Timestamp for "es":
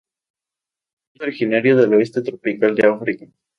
1.13-1.21